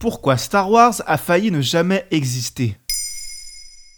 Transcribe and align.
Pourquoi 0.00 0.38
Star 0.38 0.70
Wars 0.70 1.02
a 1.06 1.18
failli 1.18 1.50
ne 1.50 1.60
jamais 1.60 2.06
exister 2.10 2.74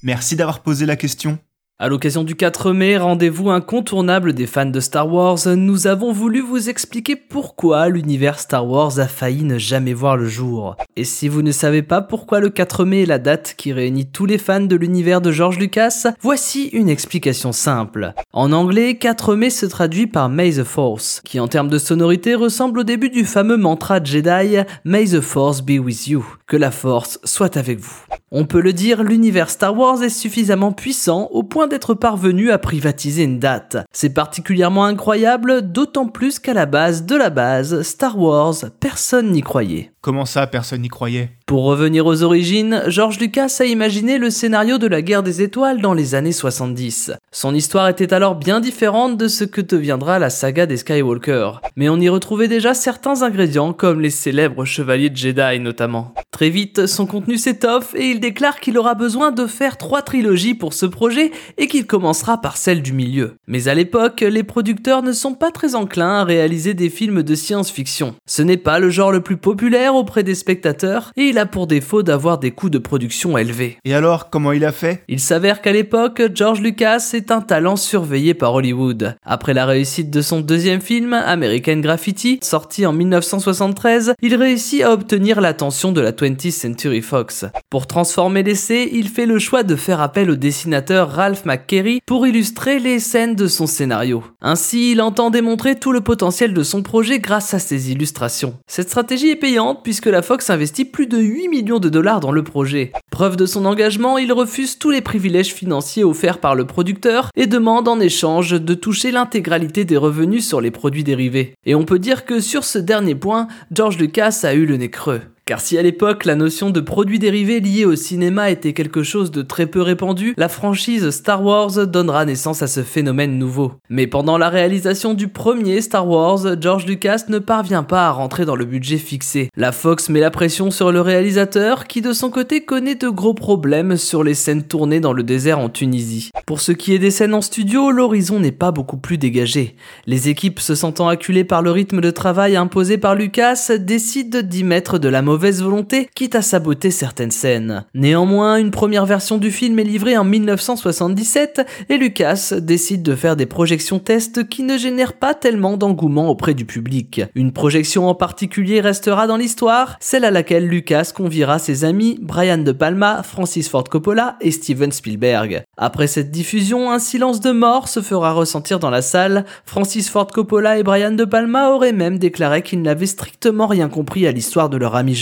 Merci 0.02 0.34
d'avoir 0.34 0.60
posé 0.60 0.84
la 0.84 0.96
question. 0.96 1.38
À 1.78 1.88
l'occasion 1.88 2.22
du 2.22 2.36
4 2.36 2.72
mai, 2.72 2.96
rendez-vous 2.96 3.50
incontournable 3.50 4.34
des 4.34 4.46
fans 4.46 4.66
de 4.66 4.78
Star 4.78 5.12
Wars, 5.12 5.38
nous 5.56 5.88
avons 5.88 6.12
voulu 6.12 6.40
vous 6.40 6.68
expliquer 6.68 7.16
pourquoi 7.16 7.88
l'univers 7.88 8.38
Star 8.38 8.68
Wars 8.68 9.00
a 9.00 9.08
failli 9.08 9.42
ne 9.42 9.58
jamais 9.58 9.94
voir 9.94 10.16
le 10.16 10.28
jour. 10.28 10.76
Et 10.94 11.02
si 11.02 11.28
vous 11.28 11.42
ne 11.42 11.50
savez 11.50 11.82
pas 11.82 12.00
pourquoi 12.00 12.38
le 12.38 12.50
4 12.50 12.84
mai 12.84 13.02
est 13.02 13.06
la 13.06 13.18
date 13.18 13.54
qui 13.56 13.72
réunit 13.72 14.06
tous 14.06 14.26
les 14.26 14.38
fans 14.38 14.60
de 14.60 14.76
l'univers 14.76 15.20
de 15.20 15.32
George 15.32 15.58
Lucas, 15.58 16.12
voici 16.20 16.66
une 16.68 16.90
explication 16.90 17.50
simple. 17.50 18.12
En 18.32 18.52
anglais, 18.52 18.96
4 18.98 19.34
mai 19.34 19.50
se 19.50 19.66
traduit 19.66 20.06
par 20.06 20.28
May 20.28 20.52
the 20.52 20.64
Force, 20.64 21.20
qui 21.24 21.40
en 21.40 21.48
termes 21.48 21.70
de 21.70 21.78
sonorité 21.78 22.36
ressemble 22.36 22.80
au 22.80 22.84
début 22.84 23.10
du 23.10 23.24
fameux 23.24 23.56
mantra 23.56 24.00
Jedi 24.04 24.58
May 24.84 25.06
the 25.06 25.20
Force 25.20 25.62
be 25.62 25.80
with 25.80 26.06
you, 26.06 26.24
que 26.46 26.56
la 26.56 26.70
force 26.70 27.18
soit 27.24 27.56
avec 27.56 27.80
vous. 27.80 28.04
On 28.34 28.46
peut 28.46 28.62
le 28.62 28.72
dire, 28.72 29.02
l'univers 29.02 29.50
Star 29.50 29.76
Wars 29.76 30.02
est 30.02 30.08
suffisamment 30.08 30.72
puissant 30.72 31.28
au 31.32 31.42
point 31.42 31.66
d'être 31.72 31.94
parvenu 31.94 32.50
à 32.50 32.58
privatiser 32.58 33.24
une 33.24 33.38
date. 33.38 33.78
C'est 33.92 34.12
particulièrement 34.12 34.84
incroyable, 34.84 35.72
d'autant 35.72 36.06
plus 36.06 36.38
qu'à 36.38 36.52
la 36.52 36.66
base 36.66 37.06
de 37.06 37.16
la 37.16 37.30
base, 37.30 37.80
Star 37.80 38.18
Wars, 38.18 38.56
personne 38.78 39.32
n'y 39.32 39.40
croyait. 39.40 39.90
Comment 40.02 40.26
ça, 40.26 40.46
personne 40.46 40.82
n'y 40.82 40.88
croyait? 40.88 41.30
Pour 41.52 41.64
revenir 41.64 42.06
aux 42.06 42.22
origines, 42.22 42.82
George 42.86 43.18
Lucas 43.18 43.58
a 43.60 43.66
imaginé 43.66 44.16
le 44.16 44.30
scénario 44.30 44.78
de 44.78 44.86
la 44.86 45.02
guerre 45.02 45.22
des 45.22 45.42
étoiles 45.42 45.82
dans 45.82 45.92
les 45.92 46.14
années 46.14 46.32
70. 46.32 47.12
Son 47.30 47.54
histoire 47.54 47.90
était 47.90 48.14
alors 48.14 48.36
bien 48.36 48.58
différente 48.58 49.18
de 49.18 49.28
ce 49.28 49.44
que 49.44 49.60
deviendra 49.60 50.18
la 50.18 50.30
saga 50.30 50.64
des 50.64 50.78
Skywalker, 50.78 51.60
mais 51.76 51.90
on 51.90 52.00
y 52.00 52.08
retrouvait 52.08 52.48
déjà 52.48 52.72
certains 52.72 53.20
ingrédients 53.20 53.74
comme 53.74 54.00
les 54.00 54.08
célèbres 54.08 54.64
chevaliers 54.64 55.12
Jedi 55.14 55.60
notamment. 55.60 56.14
Très 56.30 56.48
vite, 56.48 56.86
son 56.86 57.04
contenu 57.04 57.36
s'étoffe 57.36 57.94
et 57.94 58.06
il 58.06 58.18
déclare 58.18 58.58
qu'il 58.58 58.78
aura 58.78 58.94
besoin 58.94 59.30
de 59.30 59.46
faire 59.46 59.76
trois 59.76 60.00
trilogies 60.00 60.54
pour 60.54 60.72
ce 60.72 60.86
projet 60.86 61.32
et 61.58 61.66
qu'il 61.66 61.84
commencera 61.84 62.40
par 62.40 62.56
celle 62.56 62.80
du 62.80 62.94
milieu. 62.94 63.34
Mais 63.46 63.68
à 63.68 63.74
l'époque, 63.74 64.22
les 64.22 64.42
producteurs 64.42 65.02
ne 65.02 65.12
sont 65.12 65.34
pas 65.34 65.50
très 65.50 65.74
enclins 65.74 66.20
à 66.20 66.24
réaliser 66.24 66.72
des 66.72 66.88
films 66.88 67.22
de 67.22 67.34
science-fiction. 67.34 68.14
Ce 68.24 68.40
n'est 68.40 68.56
pas 68.56 68.78
le 68.78 68.88
genre 68.88 69.12
le 69.12 69.20
plus 69.20 69.36
populaire 69.36 69.94
auprès 69.94 70.22
des 70.22 70.34
spectateurs 70.34 71.12
et 71.18 71.24
il 71.24 71.38
a 71.38 71.41
pour 71.46 71.66
défaut 71.66 72.02
d'avoir 72.02 72.38
des 72.38 72.50
coûts 72.50 72.70
de 72.70 72.78
production 72.78 73.38
élevés. 73.38 73.78
Et 73.84 73.94
alors, 73.94 74.30
comment 74.30 74.52
il 74.52 74.64
a 74.64 74.72
fait? 74.72 75.02
Il 75.08 75.20
s'avère 75.20 75.62
qu'à 75.62 75.72
l'époque, 75.72 76.22
George 76.34 76.60
Lucas 76.60 77.10
est 77.12 77.30
un 77.30 77.40
talent 77.40 77.76
surveillé 77.76 78.34
par 78.34 78.54
Hollywood. 78.54 79.16
Après 79.24 79.54
la 79.54 79.66
réussite 79.66 80.10
de 80.10 80.22
son 80.22 80.40
deuxième 80.40 80.80
film, 80.80 81.12
American 81.12 81.78
Graffiti, 81.78 82.38
sorti 82.42 82.86
en 82.86 82.92
1973, 82.92 84.14
il 84.22 84.34
réussit 84.34 84.82
à 84.82 84.92
obtenir 84.92 85.40
l'attention 85.40 85.92
de 85.92 86.00
la 86.00 86.12
20th 86.12 86.50
Century 86.50 87.02
Fox. 87.02 87.46
Pour 87.70 87.86
transformer 87.86 88.42
l'essai, 88.42 88.90
il 88.92 89.08
fait 89.08 89.26
le 89.26 89.38
choix 89.38 89.62
de 89.62 89.76
faire 89.76 90.00
appel 90.00 90.30
au 90.30 90.36
dessinateur 90.36 91.10
Ralph 91.10 91.44
McQuarrie 91.44 92.00
pour 92.06 92.26
illustrer 92.26 92.78
les 92.78 92.98
scènes 92.98 93.34
de 93.34 93.46
son 93.46 93.66
scénario. 93.66 94.24
Ainsi, 94.40 94.92
il 94.92 95.02
entend 95.02 95.30
démontrer 95.30 95.76
tout 95.76 95.92
le 95.92 96.00
potentiel 96.00 96.54
de 96.54 96.62
son 96.62 96.82
projet 96.82 97.18
grâce 97.18 97.54
à 97.54 97.58
ses 97.58 97.90
illustrations. 97.90 98.54
Cette 98.66 98.88
stratégie 98.88 99.30
est 99.30 99.36
payante 99.36 99.80
puisque 99.82 100.06
la 100.06 100.22
Fox 100.22 100.50
investit 100.50 100.84
plus 100.84 101.06
de 101.06 101.18
8 101.32 101.48
millions 101.48 101.78
de 101.78 101.88
dollars 101.88 102.20
dans 102.20 102.30
le 102.30 102.44
projet. 102.44 102.92
Preuve 103.10 103.36
de 103.36 103.46
son 103.46 103.64
engagement, 103.64 104.18
il 104.18 104.34
refuse 104.34 104.78
tous 104.78 104.90
les 104.90 105.00
privilèges 105.00 105.54
financiers 105.54 106.04
offerts 106.04 106.40
par 106.40 106.54
le 106.54 106.66
producteur 106.66 107.30
et 107.36 107.46
demande 107.46 107.88
en 107.88 108.00
échange 108.00 108.50
de 108.50 108.74
toucher 108.74 109.10
l'intégralité 109.10 109.86
des 109.86 109.96
revenus 109.96 110.46
sur 110.46 110.60
les 110.60 110.70
produits 110.70 111.04
dérivés. 111.04 111.54
Et 111.64 111.74
on 111.74 111.86
peut 111.86 111.98
dire 111.98 112.26
que 112.26 112.40
sur 112.40 112.64
ce 112.64 112.78
dernier 112.78 113.14
point, 113.14 113.48
George 113.70 113.96
Lucas 113.96 114.40
a 114.42 114.52
eu 114.52 114.66
le 114.66 114.76
nez 114.76 114.90
creux. 114.90 115.22
Car 115.44 115.60
si 115.60 115.76
à 115.76 115.82
l'époque 115.82 116.24
la 116.24 116.36
notion 116.36 116.70
de 116.70 116.80
produits 116.80 117.18
dérivés 117.18 117.58
liés 117.58 117.84
au 117.84 117.96
cinéma 117.96 118.50
était 118.50 118.74
quelque 118.74 119.02
chose 119.02 119.32
de 119.32 119.42
très 119.42 119.66
peu 119.66 119.82
répandu, 119.82 120.34
la 120.36 120.48
franchise 120.48 121.10
Star 121.10 121.42
Wars 121.42 121.84
donnera 121.88 122.24
naissance 122.24 122.62
à 122.62 122.68
ce 122.68 122.84
phénomène 122.84 123.38
nouveau. 123.38 123.72
Mais 123.88 124.06
pendant 124.06 124.38
la 124.38 124.48
réalisation 124.48 125.14
du 125.14 125.26
premier 125.26 125.80
Star 125.80 126.08
Wars, 126.08 126.60
George 126.60 126.86
Lucas 126.86 127.24
ne 127.28 127.40
parvient 127.40 127.82
pas 127.82 128.06
à 128.06 128.12
rentrer 128.12 128.44
dans 128.44 128.54
le 128.54 128.64
budget 128.64 128.98
fixé. 128.98 129.50
La 129.56 129.72
Fox 129.72 130.10
met 130.10 130.20
la 130.20 130.30
pression 130.30 130.70
sur 130.70 130.92
le 130.92 131.00
réalisateur 131.00 131.88
qui 131.88 132.02
de 132.02 132.12
son 132.12 132.30
côté 132.30 132.64
connaît 132.64 132.94
de 132.94 133.08
gros 133.08 133.34
problèmes 133.34 133.96
sur 133.96 134.22
les 134.22 134.34
scènes 134.34 134.62
tournées 134.62 135.00
dans 135.00 135.12
le 135.12 135.24
désert 135.24 135.58
en 135.58 135.68
Tunisie. 135.68 136.30
Pour 136.46 136.60
ce 136.60 136.70
qui 136.70 136.94
est 136.94 137.00
des 137.00 137.10
scènes 137.10 137.34
en 137.34 137.40
studio, 137.40 137.90
l'horizon 137.90 138.38
n'est 138.38 138.52
pas 138.52 138.70
beaucoup 138.70 138.96
plus 138.96 139.18
dégagé. 139.18 139.74
Les 140.06 140.28
équipes 140.28 140.60
se 140.60 140.76
sentant 140.76 141.08
acculées 141.08 141.42
par 141.42 141.62
le 141.62 141.72
rythme 141.72 142.00
de 142.00 142.12
travail 142.12 142.54
imposé 142.54 142.96
par 142.96 143.16
Lucas 143.16 143.72
décident 143.76 144.40
d'y 144.40 144.62
mettre 144.62 144.98
de 144.98 145.08
la 145.08 145.20
mauvaise 145.32 145.62
volonté, 145.62 146.10
quitte 146.14 146.34
à 146.34 146.42
saboter 146.42 146.90
certaines 146.90 147.30
scènes. 147.30 147.86
Néanmoins, 147.94 148.56
une 148.56 148.70
première 148.70 149.06
version 149.06 149.38
du 149.38 149.50
film 149.50 149.78
est 149.78 149.84
livrée 149.84 150.18
en 150.18 150.24
1977 150.24 151.66
et 151.88 151.96
Lucas 151.96 152.52
décide 152.58 153.02
de 153.02 153.14
faire 153.14 153.34
des 153.34 153.46
projections 153.46 153.98
tests 153.98 154.46
qui 154.46 154.62
ne 154.62 154.76
génèrent 154.76 155.14
pas 155.14 155.32
tellement 155.32 155.78
d'engouement 155.78 156.28
auprès 156.28 156.52
du 156.52 156.66
public. 156.66 157.22
Une 157.34 157.54
projection 157.54 158.10
en 158.10 158.14
particulier 158.14 158.82
restera 158.82 159.26
dans 159.26 159.38
l'histoire, 159.38 159.96
celle 160.00 160.26
à 160.26 160.30
laquelle 160.30 160.68
Lucas 160.68 161.12
conviera 161.16 161.58
ses 161.58 161.86
amis 161.86 162.18
Brian 162.20 162.58
De 162.58 162.72
Palma, 162.72 163.22
Francis 163.22 163.70
Ford 163.70 163.84
Coppola 163.84 164.36
et 164.42 164.50
Steven 164.50 164.92
Spielberg. 164.92 165.62
Après 165.78 166.08
cette 166.08 166.30
diffusion, 166.30 166.90
un 166.90 166.98
silence 166.98 167.40
de 167.40 167.52
mort 167.52 167.88
se 167.88 168.02
fera 168.02 168.34
ressentir 168.34 168.78
dans 168.78 168.90
la 168.90 169.00
salle. 169.00 169.46
Francis 169.64 170.10
Ford 170.10 170.26
Coppola 170.26 170.76
et 170.76 170.82
Brian 170.82 171.12
De 171.12 171.24
Palma 171.24 171.70
auraient 171.70 171.94
même 171.94 172.18
déclaré 172.18 172.60
qu'ils 172.60 172.82
n'avaient 172.82 173.06
strictement 173.06 173.66
rien 173.66 173.88
compris 173.88 174.26
à 174.26 174.32
l'histoire 174.32 174.68
de 174.68 174.76
leur 174.76 174.94
ami 174.94 175.21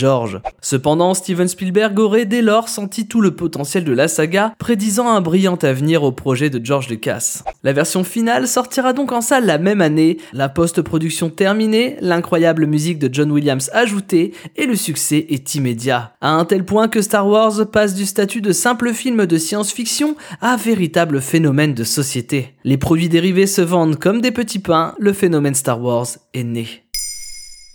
Cependant, 0.61 1.13
Steven 1.13 1.47
Spielberg 1.47 1.97
aurait 1.99 2.25
dès 2.25 2.41
lors 2.41 2.69
senti 2.69 3.07
tout 3.07 3.21
le 3.21 3.35
potentiel 3.35 3.83
de 3.83 3.91
la 3.93 4.07
saga, 4.07 4.53
prédisant 4.57 5.09
un 5.09 5.21
brillant 5.21 5.57
avenir 5.61 6.03
au 6.03 6.11
projet 6.11 6.49
de 6.49 6.63
George 6.63 6.89
Lucas. 6.89 7.43
La 7.63 7.73
version 7.73 8.03
finale 8.03 8.47
sortira 8.47 8.93
donc 8.93 9.11
en 9.11 9.21
salle 9.21 9.45
la 9.45 9.57
même 9.57 9.81
année, 9.81 10.17
la 10.33 10.49
post-production 10.49 11.29
terminée, 11.29 11.97
l'incroyable 12.01 12.65
musique 12.65 12.99
de 12.99 13.13
John 13.13 13.31
Williams 13.31 13.69
ajoutée, 13.73 14.33
et 14.55 14.65
le 14.65 14.75
succès 14.75 15.25
est 15.29 15.55
immédiat. 15.55 16.13
À 16.21 16.31
un 16.31 16.45
tel 16.45 16.65
point 16.65 16.87
que 16.87 17.01
Star 17.01 17.27
Wars 17.27 17.69
passe 17.71 17.93
du 17.93 18.05
statut 18.05 18.41
de 18.41 18.51
simple 18.51 18.93
film 18.93 19.25
de 19.25 19.37
science-fiction 19.37 20.15
à 20.41 20.55
véritable 20.57 21.21
phénomène 21.21 21.73
de 21.73 21.83
société. 21.83 22.55
Les 22.63 22.77
produits 22.77 23.09
dérivés 23.09 23.47
se 23.47 23.61
vendent 23.61 23.97
comme 23.97 24.21
des 24.21 24.31
petits 24.31 24.59
pains, 24.59 24.95
le 24.99 25.13
phénomène 25.13 25.55
Star 25.55 25.81
Wars 25.81 26.07
est 26.33 26.43
né. 26.43 26.67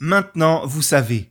Maintenant, 0.01 0.67
vous 0.67 0.83
savez, 0.83 1.31